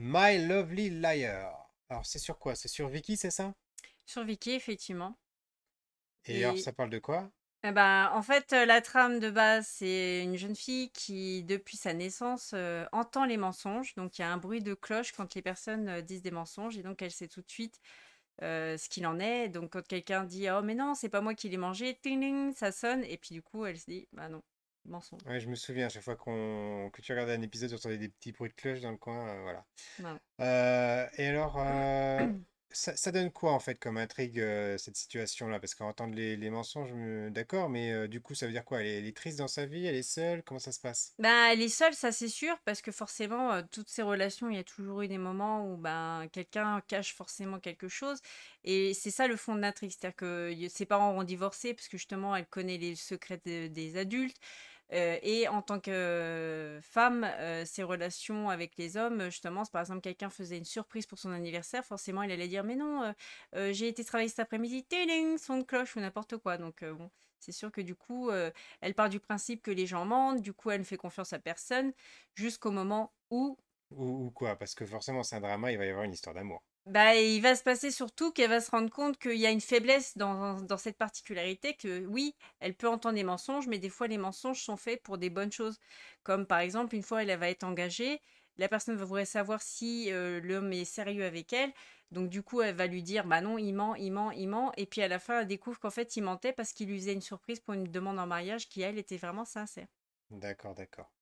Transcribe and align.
My 0.00 0.38
Lovely 0.38 0.88
Liar. 0.88 1.74
Alors, 1.90 2.06
c'est 2.06 2.18
sur 2.18 2.38
quoi? 2.38 2.54
C'est 2.54 2.68
sur 2.68 2.88
Viki, 2.88 3.18
c'est 3.18 3.30
ça? 3.30 3.54
Sur 4.04 4.24
Viki, 4.24 4.50
effectivement. 4.56 5.16
Et 6.26 6.44
alors, 6.44 6.60
ça 6.60 6.72
parle 6.72 6.90
de 6.90 7.00
quoi? 7.00 7.32
eh 7.64 7.72
ben, 7.72 8.10
en 8.14 8.22
fait, 8.22 8.52
heu, 8.52 8.64
la 8.66 8.80
trame 8.80 9.18
de 9.18 9.30
base, 9.30 9.66
c'est 9.66 10.22
une 10.22 10.36
jeune 10.36 10.54
fille 10.56 10.90
qui, 10.92 11.42
depuis 11.44 11.76
sa 11.76 11.92
naissance, 11.92 12.52
heu, 12.54 12.86
entend 12.92 13.24
les 13.24 13.36
mensonges. 13.36 13.94
Donc 13.96 14.18
il 14.18 14.22
y 14.22 14.24
a 14.24 14.32
un 14.32 14.36
bruit 14.38 14.62
de 14.62 14.74
cloche 14.74 15.12
quand 15.12 15.34
les 15.34 15.42
personnes, 15.42 15.88
heu, 15.88 16.02
disent 16.02 16.22
des 16.22 16.30
mensonges 16.30 16.78
et 16.78 16.82
donc 16.82 17.02
elle 17.02 17.10
sait 17.10 17.26
tout 17.28 17.42
de 17.42 17.50
suite, 17.50 17.80
ce 18.42 18.88
qu'il 18.88 19.06
en 19.06 19.18
est. 19.20 19.48
Donc 19.48 19.72
quand 19.72 19.86
quelqu'un 19.86 20.24
dit: 20.24 20.48
«Oh 20.50 20.62
mais 20.62 20.74
non, 20.76 20.94
c'est 20.94 21.08
pas 21.10 21.20
moi 21.22 21.34
qui 21.34 21.48
l'ai 21.48 21.56
mangé», 21.58 21.98
ting 22.02 22.20
ting, 22.20 22.54
ça 22.54 22.72
sonne 22.72 23.04
et 23.04 23.18
puis 23.18 23.34
du 23.34 23.42
coup, 23.42 23.66
elle 23.66 23.78
se 23.78 23.86
dit: 23.90 24.08
«Bah 24.12 24.28
non, 24.28 24.42
mensonge». 24.88 25.22
Ouais, 25.26 25.40
je 25.40 25.48
me 25.48 25.54
souviens, 25.56 25.86
à 25.86 25.88
chaque 25.88 26.02
fois 26.02 26.16
qu'on 26.16 26.90
que 26.92 27.02
tu 27.02 27.12
regardais 27.12 27.34
un 27.34 27.42
épisode, 27.42 27.70
tu 27.70 27.74
entendais 27.76 27.98
des 27.98 28.08
petits 28.08 28.32
bruits 28.32 28.50
de 28.50 28.54
cloche 28.54 28.80
dans 28.80 28.90
le 28.92 28.96
coin, 28.98 29.26
heu, 29.36 29.42
voilà. 29.42 29.66
Heu, 30.40 31.10
et 31.18 31.26
alors, 31.28 31.58
heu, 31.60 32.28
ça 32.70 32.96
ça 32.96 33.12
donne 33.12 33.32
quoi, 33.32 33.52
en 33.52 33.60
fait, 33.60 33.76
comme 33.76 33.98
intrigue, 33.98 34.40
cette 34.78 34.96
situation-là? 34.96 35.60
Parce 35.60 35.74
qu'entendre 35.74 36.14
les 36.14 36.36
les 36.36 36.50
mensonges, 36.50 36.92
me 36.94 37.30
d'accord, 37.30 37.68
mais 37.70 38.08
du 38.08 38.20
coup, 38.22 38.34
ça 38.34 38.46
veut 38.46 38.52
dire 38.52 38.64
quoi? 38.64 38.80
Elle 38.82 38.86
est 38.88 38.98
elle 38.98 39.06
est 39.06 39.16
triste 39.16 39.38
dans 39.38 39.48
sa 39.48 39.66
vie? 39.66 39.86
Elle 39.86 39.96
est 39.96 40.02
seule? 40.02 40.42
Comment 40.44 40.60
ça 40.60 40.72
se 40.72 40.80
passe? 40.80 41.16
Ben, 41.18 41.48
elle 41.50 41.62
est 41.62 41.68
seule, 41.68 41.94
ça 41.94 42.12
c'est 42.12 42.28
sûr, 42.28 42.56
parce 42.64 42.80
que 42.80 42.92
forcément, 42.92 43.60
toutes 43.72 43.88
ces 43.88 44.02
relations, 44.02 44.50
il 44.50 44.54
y 44.56 44.58
a 44.60 44.62
toujours 44.62 45.02
eu 45.02 45.08
des 45.08 45.18
moments 45.18 45.66
où, 45.68 45.76
ben, 45.76 46.28
quelqu'un 46.32 46.80
cache 46.86 47.12
forcément 47.12 47.58
quelque 47.58 47.88
chose 47.88 48.20
et 48.62 48.94
c'est 48.94 49.10
ça 49.10 49.26
le 49.26 49.34
fond 49.34 49.56
de 49.56 49.60
l'intrigue. 49.60 49.90
C'est-à-dire 49.90 50.14
que 50.14 50.54
ses 50.68 50.86
parents 50.86 51.10
ont 51.18 51.24
divorcé 51.24 51.74
parce 51.74 51.88
que 51.88 51.96
justement 51.96 52.36
elle 52.36 52.46
connaît 52.46 52.78
les 52.78 52.94
secrets 52.94 53.40
de 53.44 53.66
des 53.66 53.96
adultes, 53.96 54.36
et 54.90 55.48
en 55.48 55.62
tant 55.62 55.80
que 55.80 56.78
femme, 56.82 57.26
ses 57.66 57.82
relations 57.82 58.48
avec 58.50 58.76
les 58.76 58.96
hommes, 58.96 59.24
justement, 59.26 59.64
si 59.64 59.70
par 59.70 59.80
exemple 59.82 60.00
quelqu'un 60.00 60.30
faisait 60.30 60.58
une 60.58 60.64
surprise 60.64 61.06
pour 61.06 61.18
son 61.18 61.30
anniversaire, 61.32 61.84
forcément 61.84 62.22
elle 62.22 62.32
allait 62.32 62.48
dire: 62.48 62.64
«Mais 62.64 62.76
non, 62.76 63.14
j'ai 63.54 63.88
été 63.88 64.04
travailler 64.04 64.28
cet 64.28 64.40
après-midi, 64.40 64.84
ting 64.86 65.38
son 65.38 65.58
de 65.58 65.62
cloche» 65.64 65.96
ou 65.96 66.00
n'importe 66.00 66.36
quoi. 66.38 66.56
Donc 66.58 66.84
bon, 66.84 67.10
c'est 67.40 67.52
sûr 67.52 67.70
que 67.72 67.80
du 67.80 67.94
coup, 67.94 68.30
elle 68.80 68.94
part 68.94 69.08
du 69.10 69.20
principe 69.20 69.62
que 69.62 69.70
les 69.70 69.86
gens 69.86 70.04
mentent, 70.04 70.40
du 70.42 70.52
coup 70.54 70.70
elle 70.70 70.80
ne 70.80 70.84
fait 70.86 70.96
confiance 70.96 71.32
à 71.32 71.38
personne, 71.38 71.92
jusqu'au 72.34 72.70
moment 72.70 73.14
où 73.30 73.58
Ou 73.90 74.26
ou 74.26 74.30
quoi? 74.30 74.56
Parce 74.56 74.74
que 74.74 74.84
forcément, 74.86 75.22
c'est 75.22 75.36
un 75.36 75.40
drama, 75.40 75.72
il 75.72 75.78
va 75.78 75.86
y 75.86 75.88
avoir 75.90 76.04
une 76.04 76.12
histoire 76.12 76.34
d'amour. 76.34 76.62
Bah, 76.88 77.14
il 77.16 77.40
va 77.42 77.54
se 77.56 77.62
passer 77.62 77.90
surtout 77.90 78.32
qu'elle 78.32 78.50
va 78.50 78.60
se 78.60 78.70
rendre 78.70 78.90
compte 78.90 79.18
qu'il 79.18 79.36
y 79.36 79.46
a 79.46 79.50
une 79.50 79.60
faiblesse 79.60 80.16
dans 80.16 80.60
dans 80.60 80.76
cette 80.78 80.96
particularité 80.98 81.74
que 81.74 82.04
oui, 82.06 82.34
elle 82.60 82.76
peut 82.76 82.88
entendre 82.88 83.14
des 83.16 83.24
mensonges, 83.24 83.66
mais 83.68 83.78
des 83.78 83.88
fois 83.90 84.06
les 84.08 84.18
mensonges 84.18 84.62
sont 84.62 84.76
faits 84.76 85.02
pour 85.02 85.18
des 85.18 85.30
bonnes 85.30 85.52
choses. 85.52 85.78
Comme 86.22 86.46
par 86.46 86.58
exemple, 86.60 86.94
une 86.94 87.02
fois 87.02 87.22
elle, 87.22 87.38
va 87.38 87.48
être 87.50 87.64
engagée, 87.64 88.20
la 88.56 88.68
personne 88.68 88.96
va 88.96 89.04
voudrait 89.04 89.24
savoir 89.24 89.62
si, 89.62 90.10
heu, 90.10 90.40
l'homme 90.40 90.72
est 90.72 90.84
sérieux 90.84 91.24
avec 91.24 91.52
elle, 91.52 91.72
donc 92.10 92.28
du 92.30 92.42
coup 92.42 92.60
elle 92.62 92.74
va 92.74 92.86
lui 92.86 93.02
dire: 93.02 93.24
«Bah 93.26 93.40
non, 93.40 93.58
il 93.58 93.72
ment, 93.74 93.94
il 93.94 94.10
ment, 94.12 94.30
il 94.32 94.48
ment» 94.48 94.72
et 94.76 94.86
puis 94.86 95.02
à 95.02 95.08
la 95.08 95.18
fin 95.18 95.40
elle 95.40 95.46
découvre 95.46 95.78
qu'en 95.78 95.90
fait 95.90 96.16
il 96.16 96.22
mentait 96.22 96.52
parce 96.52 96.72
qu'il 96.72 96.88
lui 96.88 96.98
faisait 96.98 97.12
une 97.12 97.20
surprise 97.22 97.60
pour 97.60 97.74
une 97.74 97.84
demande 97.84 98.18
en 98.18 98.26
mariage 98.26 98.68
qui 98.68 98.80
elle 98.82 98.98
était 98.98 99.16
vraiment 99.18 99.44
sincère. 99.44 99.86
D'accord, 100.30 100.74
d'accord. 100.74 101.12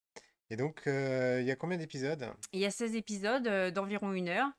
Et 0.51 0.57
donc, 0.57 0.87
heu, 0.89 1.41
il 1.43 1.47
y 1.47 1.51
a 1.53 1.57
combien 1.57 1.79
d'épisodes? 1.79 2.35
Il 2.53 2.61
y 2.61 2.65
a 2.65 2.71
16 2.71 2.97
épisodes, 2.97 3.47
heu, 3.47 3.71
d'environ 3.73 4.13
1 4.13 4.29
heure 4.29 4.51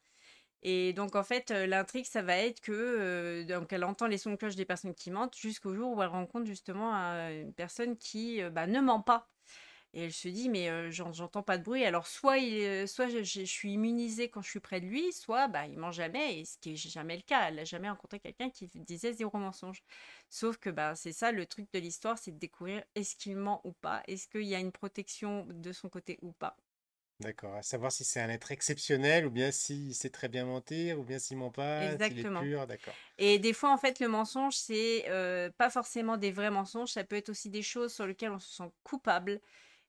et 0.63 0.93
donc 0.93 1.15
en 1.15 1.23
fait, 1.23 1.51
l'intrigue 1.51 2.05
ça 2.05 2.21
va 2.21 2.37
être 2.37 2.61
que, 2.61 3.43
donc 3.43 3.71
elle 3.73 3.83
entend 3.83 4.07
les 4.07 4.17
sons 4.17 4.31
de 4.31 4.35
cloche 4.37 4.55
des 4.55 4.65
personnes 4.65 4.95
qui 4.95 5.11
mentent 5.11 5.37
jusqu'au 5.37 5.73
jour 5.75 5.95
où 5.95 6.01
elle 6.01 6.09
rencontre 6.09 6.45
justement, 6.45 6.93
une 6.93 7.53
personne 7.53 7.97
qui, 7.97 8.41
bah, 8.51 8.67
ne 8.67 8.79
ment 8.81 9.01
pas 9.01 9.29
et 9.93 10.03
elle 10.05 10.13
se 10.13 10.27
dit: 10.27 10.49
«Mais 10.49 10.91
j'entends 10.91 11.43
pas 11.43 11.57
de 11.57 11.63
bruit». 11.63 11.85
Alors 11.85 12.07
soit 12.07 12.37
il, 12.39 12.87
soit 12.87 13.07
je 13.09 13.43
suis 13.45 13.73
immunisée 13.73 14.29
quand 14.29 14.41
je 14.41 14.49
suis 14.49 14.59
près 14.59 14.81
de 14.81 14.85
lui, 14.87 15.13
soit, 15.13 15.47
bah, 15.47 15.65
il 15.67 15.77
ment 15.77 15.91
jamais 15.91 16.39
et 16.41 16.45
ce 16.45 16.57
qui 16.59 16.73
est 16.73 16.75
jamais 16.75 17.15
le 17.17 17.23
cas. 17.23 17.47
Elle 17.49 17.59
a 17.59 17.65
jamais 17.65 17.89
rencontré 17.89 18.19
quelqu'un 18.19 18.49
qui 18.49 18.69
disait 18.75 19.13
zéro 19.13 19.37
mensonge. 19.37 19.83
Sauf 20.29 20.57
que, 20.57 20.69
bah, 20.69 20.95
c'est 20.95 21.13
ça 21.13 21.31
le 21.31 21.45
truc 21.45 21.71
de 21.73 21.79
l'histoire, 21.79 22.17
c'est 22.17 22.31
de 22.31 22.39
découvrir 22.39 22.83
est-ce 22.95 23.15
qu'il 23.15 23.37
ment 23.37 23.61
ou 23.65 23.73
pas? 23.73 24.03
Est-ce 24.07 24.27
qu'il 24.27 24.43
y 24.43 24.55
a 24.55 24.59
une 24.59 24.71
protection 24.71 25.45
de 25.49 25.71
son 25.71 25.89
côté 25.89 26.19
ou 26.21 26.33
pas? 26.33 26.57
D'accord, 27.19 27.55
à 27.55 27.63
savoir 27.63 27.91
si 27.91 28.03
c'est 28.03 28.19
un 28.19 28.29
être 28.29 28.51
exceptionnel 28.51 29.25
ou 29.25 29.31
bien 29.31 29.51
s'il 29.51 29.95
sait 29.95 30.11
très 30.11 30.29
bien 30.29 30.45
mentir 30.45 30.99
ou 30.99 31.03
bien 31.03 31.17
s'il 31.17 31.37
ment 31.37 31.49
pas, 31.49 31.97
s'il 31.99 32.19
est 32.19 32.23
Exactement. 32.23 32.41
pur, 32.41 32.67
d'accord. 32.67 32.93
Et 33.17 33.39
des 33.39 33.53
fois, 33.53 33.71
en 33.73 33.77
fait, 33.77 33.99
le 33.99 34.07
mensonge, 34.07 34.55
c'est, 34.55 35.05
pas 35.57 35.69
forcément 35.71 36.17
des 36.17 36.31
vrais 36.31 36.51
mensonges, 36.51 36.91
ça 36.91 37.03
peut 37.03 37.15
être 37.15 37.29
aussi 37.29 37.49
des 37.49 37.63
choses 37.63 37.93
sur 37.93 38.05
lesquelles 38.05 38.31
on 38.31 38.39
se 38.39 38.55
sent 38.55 38.71
coupable 38.83 39.41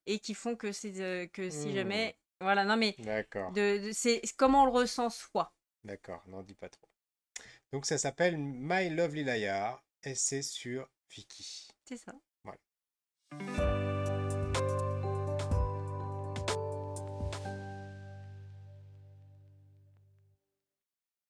et 0.07 0.19
qui 0.21 0.35
font 0.35 0.57
que 0.57 0.73
c'est, 0.73 1.29
que 1.33 1.51
si 1.51 1.71
Mmh. 1.71 1.75
jamais 1.75 2.17
voilà, 2.41 2.65
non 2.65 2.77
mais 2.77 2.97
D'accord, 2.99 3.53
de 3.53 3.89
de 3.89 3.93
c'est 3.93 4.23
comment 4.37 4.63
on 4.63 4.67
le 4.67 4.73
ressent 4.73 5.11
soi. 5.11 5.53
d'accord, 5.85 6.23
n'en 6.29 6.43
dis 6.43 6.55
pas 6.55 6.69
trop. 6.69 6.89
Donc 7.73 7.87
ça 7.87 7.99
s'appelle 7.99 8.39
My 8.39 8.91
Lovely 8.91 9.25
Liar 9.25 9.85
et 10.03 10.15
c'est 10.15 10.43
sur 10.43 10.89
Viki. 11.11 11.69
C'est 11.85 11.97
ça. 11.97 12.15
Voilà. 12.45 13.78